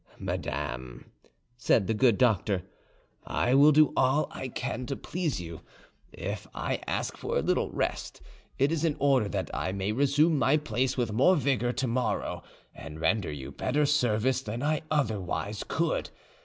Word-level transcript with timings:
"Madame," 0.17 1.11
said 1.57 1.85
the 1.85 1.93
good 1.93 2.17
doctor, 2.17 2.63
"I 3.23 3.53
will 3.53 3.71
do 3.71 3.93
all 3.95 4.27
I 4.31 4.47
can 4.47 4.87
to 4.87 4.95
please 4.95 5.39
you. 5.39 5.61
If 6.11 6.47
I 6.55 6.79
ask 6.87 7.15
for 7.17 7.37
a 7.37 7.41
little 7.43 7.69
rest, 7.69 8.19
it 8.57 8.71
is 8.71 8.83
in 8.83 8.95
order 8.97 9.29
that 9.29 9.51
I 9.53 9.71
may 9.73 9.91
resume 9.91 10.39
my 10.39 10.57
place 10.57 10.97
with 10.97 11.11
more 11.13 11.35
vigour 11.35 11.71
to 11.73 11.85
morrow, 11.87 12.41
and 12.73 12.99
render 12.99 13.31
you 13.31 13.51
better 13.51 13.85
service 13.85 14.41
than 14.41 14.63
I 14.63 14.81
otherwise 14.89 15.63
could. 15.67 16.09